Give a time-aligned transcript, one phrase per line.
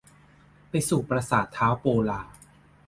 [0.69, 2.21] ไปสู่ปราสาทท้าวโปลา